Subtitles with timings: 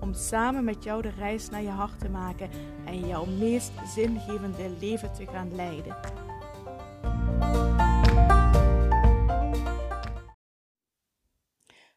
[0.00, 2.50] Om samen met jou de reis naar je hart te maken
[2.86, 5.96] en jouw meest zingevende leven te gaan leiden.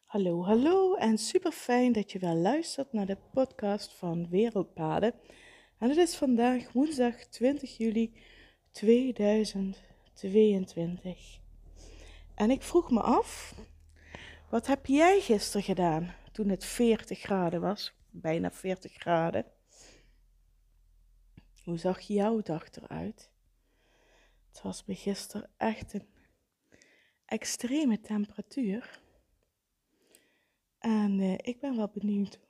[0.04, 5.14] Hallo, hallo en super fijn dat je weer luistert naar de podcast van Wereldpaden.
[5.78, 8.12] En het is vandaag woensdag 20 juli
[8.70, 11.38] 2022.
[12.34, 13.54] En ik vroeg me af,
[14.50, 17.94] wat heb jij gisteren gedaan toen het 40 graden was?
[18.10, 19.46] Bijna 40 graden.
[21.64, 23.30] Hoe zag jouw dag eruit?
[24.48, 26.08] Het was bij gisteren echt een
[27.24, 29.00] extreme temperatuur.
[30.78, 32.40] En eh, ik ben wel benieuwd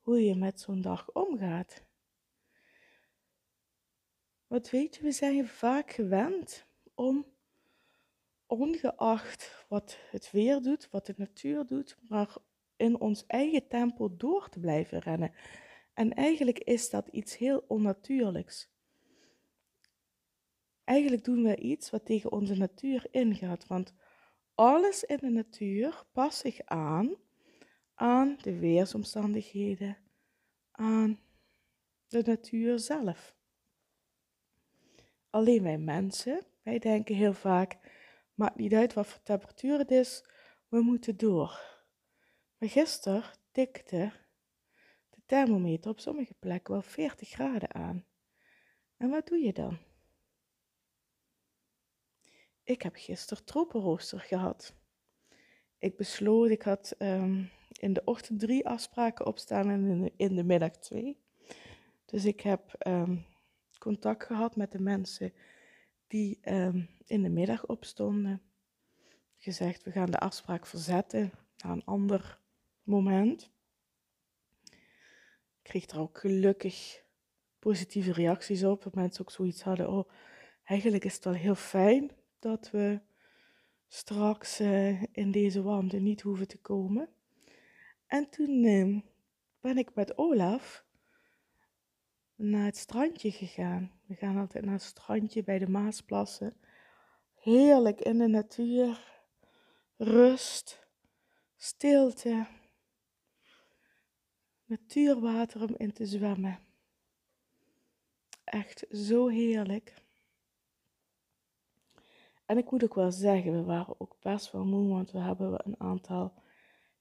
[0.00, 1.84] hoe je met zo'n dag omgaat.
[4.46, 7.26] Wat weet je, we zijn vaak gewend om,
[8.46, 12.36] ongeacht wat het weer doet, wat de natuur doet, maar
[12.76, 15.32] in ons eigen tempo door te blijven rennen.
[15.94, 18.72] En eigenlijk is dat iets heel onnatuurlijks.
[20.84, 23.94] Eigenlijk doen we iets wat tegen onze natuur ingaat, want
[24.54, 27.16] alles in de natuur past zich aan
[27.94, 29.96] aan de weersomstandigheden,
[30.70, 31.20] aan
[32.08, 33.36] de natuur zelf.
[35.30, 37.78] Alleen wij mensen, wij denken heel vaak,
[38.34, 40.24] maakt niet uit wat voor temperatuur het is,
[40.68, 41.73] we moeten door.
[42.64, 44.12] Maar gisteren tikte
[45.10, 48.04] de thermometer op sommige plekken wel 40 graden aan.
[48.96, 49.78] En wat doe je dan?
[52.62, 54.74] Ik heb gisteren tropenrooster gehad.
[55.78, 60.34] Ik besloot, ik had um, in de ochtend drie afspraken opstaan en in de, in
[60.34, 61.18] de middag twee.
[62.04, 63.26] Dus ik heb um,
[63.78, 65.32] contact gehad met de mensen
[66.06, 68.42] die um, in de middag opstonden.
[69.36, 72.42] Gezegd, we gaan de afspraak verzetten naar een ander
[72.84, 73.50] moment.
[75.62, 77.02] Ik kreeg er ook gelukkig
[77.58, 78.82] positieve reacties op.
[78.82, 80.10] Dat mensen ook zoiets hadden, oh,
[80.64, 83.00] eigenlijk is het wel heel fijn dat we
[83.88, 87.08] straks uh, in deze warmte niet hoeven te komen.
[88.06, 89.00] En toen uh,
[89.60, 90.84] ben ik met Olaf
[92.34, 93.92] naar het strandje gegaan.
[94.06, 96.56] We gaan altijd naar het strandje bij de Maasplassen.
[97.34, 99.22] Heerlijk in de natuur,
[99.96, 100.88] rust,
[101.56, 102.46] stilte,
[104.64, 106.58] natuurwater om in te zwemmen.
[108.44, 110.02] Echt zo heerlijk.
[112.46, 115.66] En ik moet ook wel zeggen, we waren ook best wel moe, want we hebben
[115.66, 116.34] een aantal,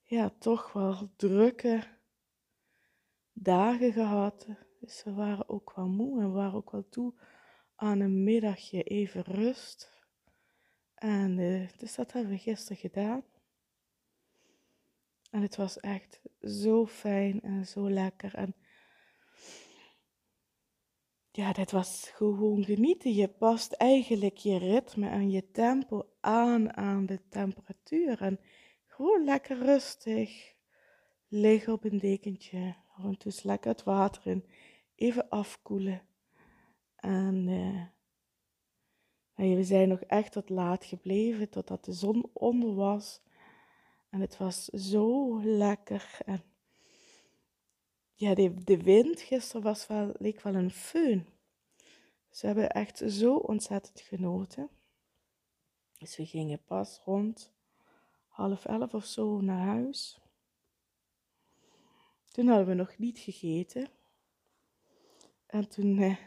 [0.04, 1.84] ja, toch wel drukke
[3.34, 4.48] dagen gehad.
[4.80, 7.14] Dus we waren ook wel moe en we waren ook wel toe
[7.76, 9.92] aan een middagje even rust.
[10.96, 13.24] En uh, dus dat hebben we gisteren gedaan.
[15.34, 18.36] En het was echt zo fijn en zo lekker.
[18.36, 18.56] En
[21.32, 23.14] ja, dit was gewoon genieten.
[23.14, 28.22] Je past eigenlijk je ritme en je tempo aan aan de temperatuur.
[28.22, 28.40] En
[28.86, 30.54] gewoon lekker rustig
[31.28, 32.76] liggen op een dekentje.
[32.98, 34.46] Af en toe lekker het water in.
[34.96, 36.02] Even afkoelen.
[36.96, 37.46] En
[39.36, 43.22] we zijn nog echt tot laat gebleven, totdat de zon onder was.
[44.14, 46.18] En het was zo lekker.
[46.26, 46.44] En
[48.14, 51.26] ja, de, de wind gisteren was wel, leek wel een föhn.
[52.30, 54.70] Dus we hebben echt zo ontzettend genoten.
[55.98, 57.54] Dus we gingen pas rond
[58.28, 60.22] half elf of zo naar huis.
[62.32, 63.88] Toen hadden we nog niet gegeten.
[65.46, 66.18] En toen eh,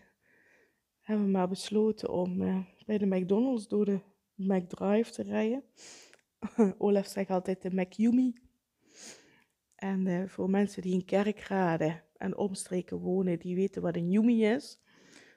[1.01, 4.01] hebben we maar besloten om eh, bij de McDonald's door de
[4.35, 5.65] McDrive te rijden.
[6.79, 8.35] Olaf zegt altijd de McYumi.
[9.75, 14.45] En uh, voor mensen die in Kerkrade en omstreken wonen, die weten wat een Yumi
[14.45, 14.81] is.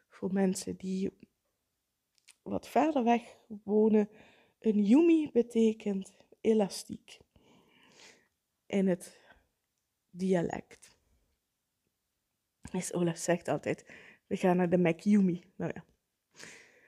[0.10, 1.18] Voor mensen die
[2.42, 4.10] wat verder weg wonen,
[4.60, 7.18] een Yumi betekent elastiek
[8.66, 9.22] in het
[10.10, 10.98] dialect.
[12.72, 13.86] Dus Olaf zegt altijd,
[14.28, 15.44] we gaan naar de McYumi.
[15.56, 15.86] Nou ja,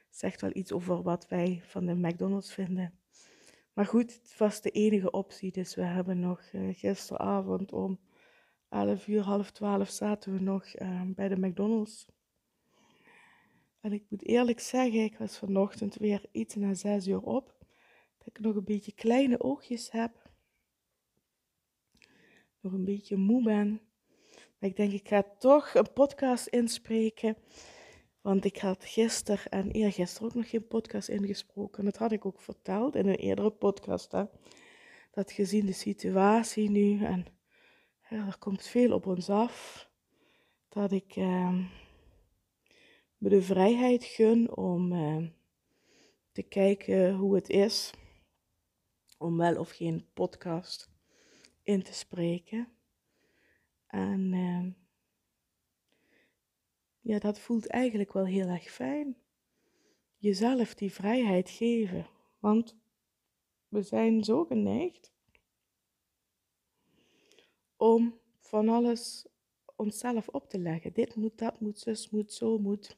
[0.09, 3.00] zegt wel iets over wat wij van de McDonald's vinden.
[3.73, 5.51] Maar goed, het was de enige optie.
[5.51, 7.99] Dus we hebben nog uh, gisteravond om
[8.69, 12.07] 11 uur, half 12 zaten we nog uh, bij de McDonald's.
[13.79, 17.55] En ik moet eerlijk zeggen, ik was vanochtend weer iets na zes uur op.
[18.17, 20.29] Dat ik nog een beetje kleine oogjes heb.
[22.59, 23.81] Nog een beetje moe ben.
[24.59, 27.37] Maar ik denk, ik ga toch een podcast inspreken.
[28.21, 31.85] Want ik had gisteren en eergisteren ook nog geen podcast ingesproken.
[31.85, 34.11] Dat had ik ook verteld in een eerdere podcast.
[34.11, 34.23] Hè?
[35.11, 37.25] Dat gezien de situatie nu en
[38.01, 39.89] er komt veel op ons af.
[40.69, 41.55] Dat ik eh,
[43.17, 45.23] me de vrijheid gun om eh,
[46.31, 47.93] te kijken hoe het is.
[49.17, 50.91] Om wel of geen podcast
[51.63, 52.67] in te spreken.
[53.87, 54.80] En uh,
[57.01, 59.17] ja, dat voelt eigenlijk wel heel erg fijn.
[60.17, 62.07] Jezelf die vrijheid geven.
[62.39, 62.75] Want
[63.67, 65.11] we zijn zo geneigd
[67.75, 69.25] om van alles
[69.75, 70.93] onszelf op te leggen.
[70.93, 72.97] Dit moet, dat moet, zus moet, zo moet.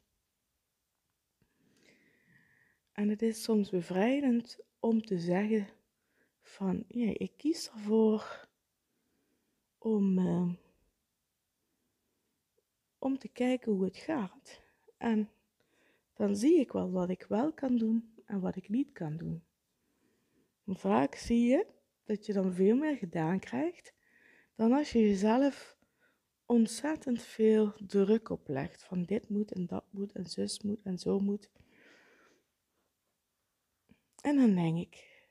[2.91, 5.67] En het is soms bevrijdend om te zeggen
[6.41, 8.47] van, ja, ik kies ervoor
[9.77, 10.53] om, uh,
[13.03, 14.61] om te kijken hoe het gaat.
[14.97, 15.29] En
[16.13, 19.43] dan zie ik wel wat ik wel kan doen en wat ik niet kan doen.
[20.65, 21.67] vaak zie je
[22.03, 23.93] dat je dan veel meer gedaan krijgt
[24.55, 25.77] dan als je jezelf
[26.45, 28.83] ontzettend veel druk oplegt.
[28.83, 31.49] Van dit moet en dat moet en zus moet en zo moet.
[34.21, 35.27] En dan denk ik,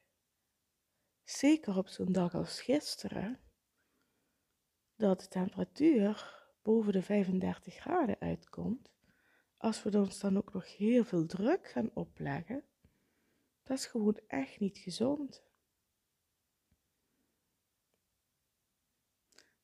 [1.24, 3.40] zeker op zo'n dag als gisteren,
[4.96, 8.92] dat de temperatuur boven de 35 graden uitkomt,
[9.56, 12.64] als we ons dan ook nog heel veel druk gaan opleggen,
[13.62, 15.44] dat is gewoon echt niet gezond.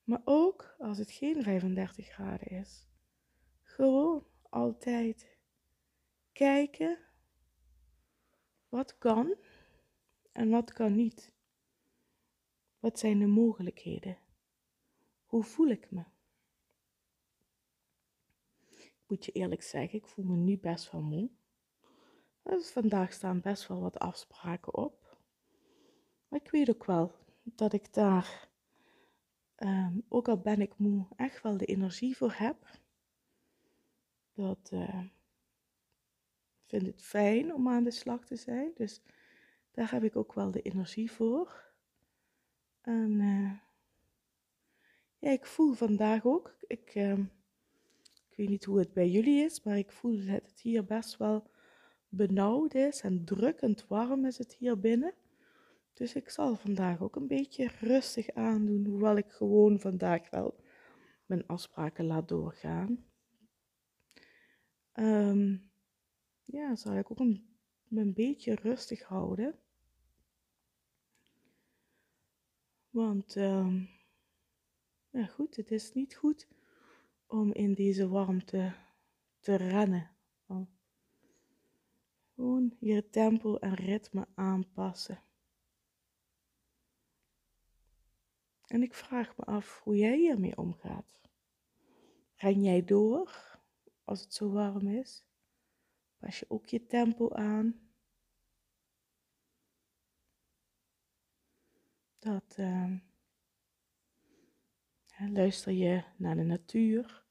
[0.05, 2.89] Maar ook als het geen 35 graden is.
[3.63, 5.37] Gewoon altijd
[6.33, 6.99] kijken
[8.69, 9.37] wat kan
[10.33, 11.33] en wat kan niet.
[12.79, 14.19] Wat zijn de mogelijkheden?
[15.25, 16.05] Hoe voel ik me?
[19.09, 21.31] Moet je eerlijk zeggen, ik voel me nu best wel moe.
[22.43, 25.17] Dus vandaag staan best wel wat afspraken op.
[26.29, 27.13] Maar ik weet ook wel
[27.43, 28.49] dat ik daar
[29.63, 32.57] Um, ook al ben ik moe, echt wel de energie voor heb.
[34.35, 35.05] Dat uh,
[36.67, 38.71] vind het fijn om aan de slag te zijn.
[38.75, 39.03] Dus
[39.71, 41.73] daar heb ik ook wel de energie voor.
[42.81, 43.53] En uh,
[45.19, 46.57] ja, ik voel vandaag ook.
[46.67, 47.27] Ik, ik
[48.39, 51.51] weet niet hoe het bij jullie is, maar ik voel dat het hier best wel
[52.09, 55.15] benauwd is en drukkend warm is het hier binnen.
[55.93, 60.61] Dus ik zal vandaag ook een beetje rustig aandoen, hoewel ik gewoon vandaag wel
[61.27, 63.05] mijn afspraken laat doorgaan.
[64.95, 65.71] Um,
[66.45, 67.49] ja, zal ik ook een,
[67.91, 69.59] een beetje rustig houden.
[72.91, 73.89] Want, um,
[75.11, 76.49] ja goed, het is niet goed
[77.29, 78.75] om in deze warmte
[79.41, 80.11] te rennen.
[82.35, 85.23] Gewoon je tempo en ritme aanpassen.
[88.67, 91.21] En ik vraag me af hoe jij hiermee omgaat.
[92.35, 93.59] Ren jij door
[94.05, 95.25] als het zo warm is?
[96.19, 97.91] Pas je ook je tempo aan?
[102.19, 102.95] Dat uh,
[105.27, 107.25] luister je naar de natuur?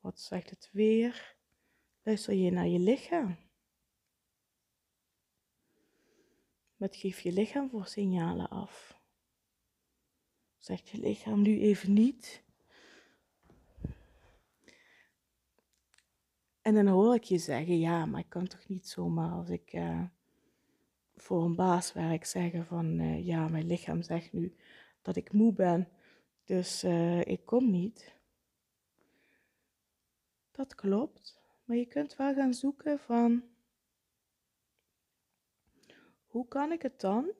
[0.00, 1.36] Wat zegt het weer?
[2.02, 3.36] Luister je naar je lichaam?
[6.76, 9.00] Wat geeft je lichaam voor signalen af?
[10.58, 12.42] Zegt je lichaam nu even niet.
[16.60, 19.72] En dan hoor ik je zeggen, ja, maar ik kan toch niet zomaar als ik
[19.72, 20.04] uh,
[21.16, 24.56] voor een baas werk zeggen van, uh, ja, mijn lichaam zegt nu
[25.02, 25.88] dat ik moe ben,
[26.52, 28.14] dus uh, ik kom niet.
[30.50, 33.44] Dat klopt, maar je kunt wel gaan zoeken van,
[36.26, 37.30] hoe kan ik het dan,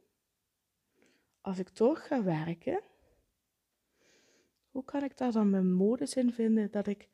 [1.41, 2.81] als ik toch ga werken,
[4.71, 7.09] hoe kan ik daar dan mijn modus in vinden dat ik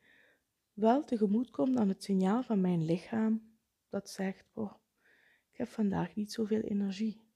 [0.72, 4.74] wel tegemoet kom aan het signaal van mijn lichaam dat zegt, oh,
[5.50, 7.27] ik heb vandaag niet zoveel energie.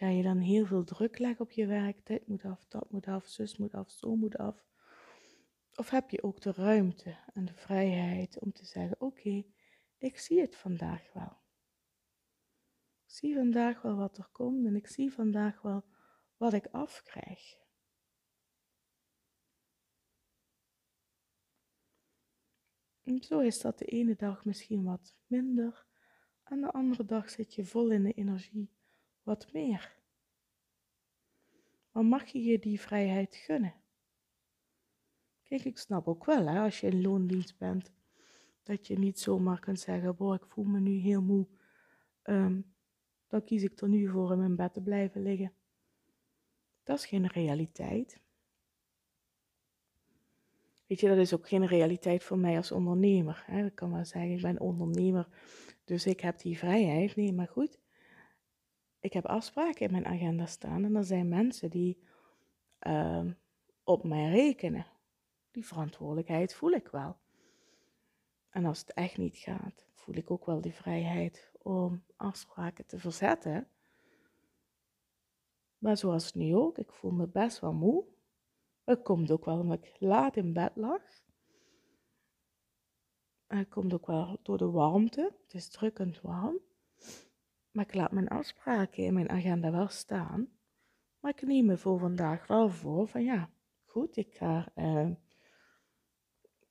[0.00, 3.06] Ga je dan heel veel druk leggen op je werk, dit moet af, dat moet
[3.06, 4.64] af, zus moet af, zo moet af.
[5.74, 9.44] Of heb je ook de ruimte en de vrijheid om te zeggen, oké,
[9.98, 11.38] ik zie het vandaag wel.
[13.04, 15.84] Ik zie vandaag wel wat er komt en ik zie vandaag wel
[16.36, 17.58] wat ik afkrijg.
[23.20, 25.86] zo is dat de ene dag misschien wat minder
[26.44, 28.78] en de andere dag zit je vol in de energie
[29.22, 29.98] wat meer.
[31.92, 33.74] Maar mag je je die vrijheid gunnen?
[35.42, 37.92] Kijk, ik snap ook wel, hè, als je in loondienst bent,
[38.62, 41.46] dat je niet zomaar kunt zeggen, boh, ik voel me nu heel moe,
[42.22, 42.74] um,
[43.26, 45.52] dan kies ik er nu voor in mijn bed te blijven liggen.
[46.82, 48.20] Dat is geen realiteit.
[50.86, 53.42] Weet je, dat is ook geen realiteit voor mij als ondernemer.
[53.46, 53.64] Hè.
[53.64, 55.28] Ik kan wel zeggen, ik ben ondernemer,
[55.84, 57.16] dus ik heb die vrijheid.
[57.16, 57.79] Nee, maar goed,
[59.00, 61.98] ik heb afspraken in mijn agenda staan en er zijn mensen die
[62.86, 63.26] uh,
[63.84, 64.86] op mij rekenen.
[65.50, 67.16] Die verantwoordelijkheid voel ik wel.
[68.50, 72.98] En als het echt niet gaat, voel ik ook wel die vrijheid om afspraken te
[72.98, 73.68] verzetten.
[75.78, 78.04] Maar zoals nu ook, ik voel me best wel moe.
[78.84, 81.02] Het komt ook wel omdat ik laat in bed lag.
[83.46, 85.32] Het komt ook wel door de warmte.
[85.42, 86.58] Het is drukkend warm.
[87.70, 90.48] Maar ik laat mijn afspraken in mijn agenda wel staan.
[91.20, 93.50] Maar ik neem me voor vandaag wel voor van ja,
[93.84, 95.10] goed, ik ga eh,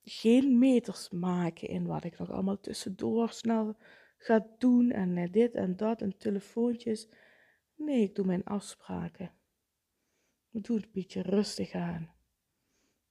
[0.03, 3.77] geen meters maken in wat ik nog allemaal tussendoor snel
[4.17, 7.09] ga doen en eh, dit en dat en telefoontjes.
[7.75, 9.31] Nee, ik doe mijn afspraken.
[10.51, 12.13] Ik doe het een beetje rustig aan.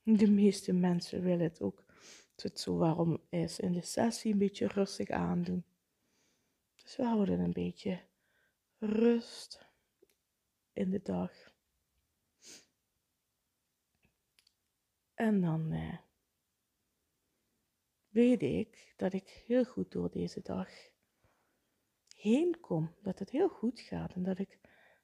[0.02, 1.84] De meeste mensen willen het ook,
[2.34, 5.64] als het zo warm is, in de sessie een beetje rustig aandoen.
[6.88, 8.00] Dus we houden een beetje
[8.78, 9.66] rust
[10.72, 11.32] in de dag.
[15.14, 15.98] En dan eh,
[18.08, 20.68] weet ik dat ik heel goed door deze dag
[22.14, 22.94] heen kom.
[23.02, 24.58] Dat het heel goed gaat en dat ik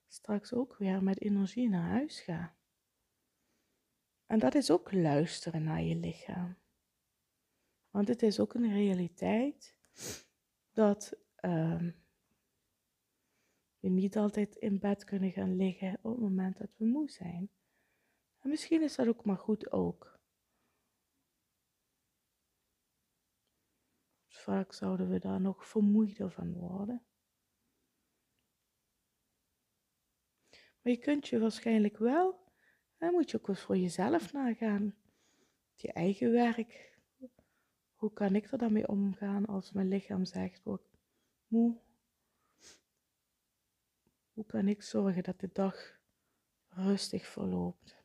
[0.08, 2.56] straks ook weer met energie naar huis ga.
[4.26, 6.56] En dat is ook luisteren naar je lichaam.
[7.90, 9.76] Want het is ook een realiteit
[10.72, 12.02] dat um,
[13.78, 17.50] we niet altijd in bed kunnen gaan liggen op het moment dat we moe zijn.
[18.38, 20.20] En misschien is dat ook maar goed ook.
[24.26, 27.02] Dus vaak zouden we daar nog vermoeider van worden.
[30.82, 32.52] Maar je kunt je waarschijnlijk wel,
[32.98, 34.94] dan moet je ook eens voor jezelf nagaan.
[35.74, 36.98] Je eigen werk.
[37.94, 40.62] Hoe kan ik er dan mee omgaan als mijn lichaam zegt,
[41.46, 41.82] moe?
[44.32, 45.98] Hoe kan ik zorgen dat de dag
[46.68, 48.02] rustig verloopt?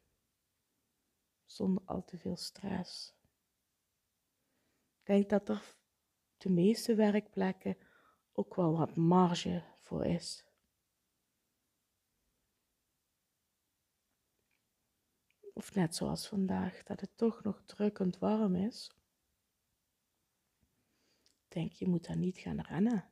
[1.45, 3.13] Zonder al te veel stress.
[4.99, 5.75] Ik denk dat er
[6.37, 7.77] de meeste werkplekken
[8.31, 10.45] ook wel wat marge voor is.
[15.53, 18.91] Of net zoals vandaag, dat het toch nog drukkend warm is.
[21.47, 23.09] Denk je moet dan niet gaan rennen.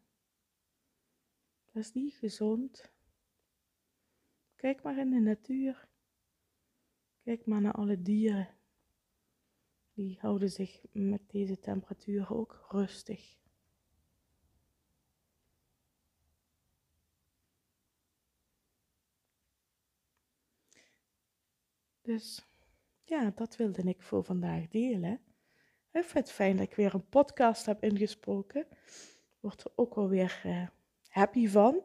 [1.77, 2.91] Dat is niet gezond.
[4.55, 5.87] Kijk maar in de natuur.
[7.23, 8.49] Kijk maar naar alle dieren.
[9.93, 13.37] Die houden zich met deze temperatuur ook rustig.
[22.01, 22.45] Dus
[23.03, 25.21] ja, dat wilde ik voor vandaag delen.
[25.91, 28.67] Vind het fijn dat ik weer een podcast heb ingesproken.
[29.39, 30.67] Word er ook wel weer uh,
[31.17, 31.83] happy van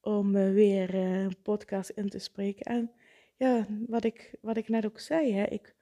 [0.00, 2.64] om uh, weer uh, een podcast in te spreken.
[2.64, 2.92] En
[3.36, 5.76] ja, wat ik, wat ik net ook zei, hè, ik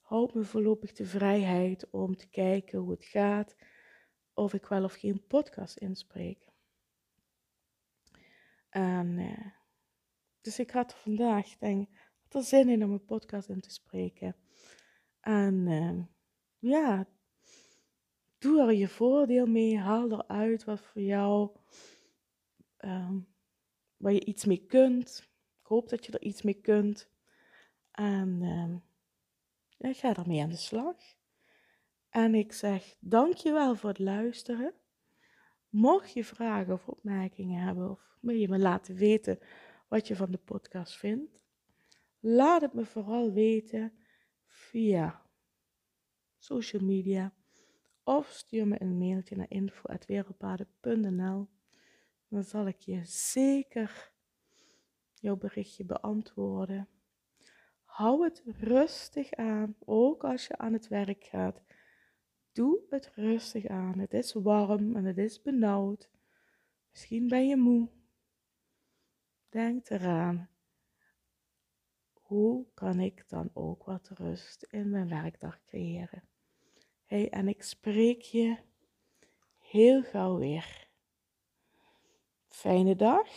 [0.00, 3.56] houd me voorlopig de vrijheid om te kijken hoe het gaat,
[4.34, 6.48] of ik wel of geen podcast inspreek.
[8.68, 9.18] En,
[10.40, 11.88] dus ik had vandaag, denk
[12.22, 14.36] had er zin in om een podcast in te spreken.
[15.20, 16.04] En uh,
[16.58, 17.08] ja,
[18.38, 19.78] doe er je voordeel mee.
[19.78, 21.50] Haal eruit wat voor jou,
[22.86, 23.10] uh,
[23.96, 25.18] waar je iets mee kunt.
[25.60, 27.10] Ik hoop dat je er iets mee kunt.
[27.90, 28.76] En uh,
[29.76, 30.96] ja, ga ermee aan de slag.
[32.08, 34.74] En ik zeg dankjewel voor het luisteren.
[35.68, 39.38] Mocht je vragen of opmerkingen hebben, of wil je me laten weten
[39.88, 41.38] wat je van de podcast vindt,
[42.28, 43.92] Laat het me vooral weten
[44.46, 45.22] via
[46.38, 47.32] social media
[48.04, 51.48] of stuur me een mailtje naar info.wereldpaden.nl.
[52.28, 54.12] Dan zal ik je zeker
[55.14, 56.88] jouw berichtje beantwoorden.
[57.84, 61.62] Hou het rustig aan, ook als je aan het werk gaat.
[62.52, 63.98] Doe het rustig aan.
[63.98, 66.10] Het is warm en het is benauwd.
[66.90, 67.88] Misschien ben je moe.
[69.48, 70.48] Denk eraan
[72.26, 76.22] hoe kan ik dan ook wat rust in mijn werkdag creëren?
[77.04, 78.56] Hey, en ik spreek je
[79.58, 80.85] heel gauw weer.
[82.56, 83.28] Fijne dag.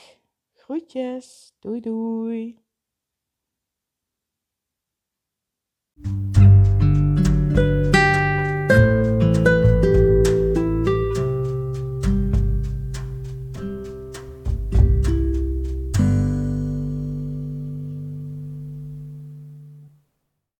[0.53, 1.53] Groetjes.
[1.59, 2.59] Doei doei.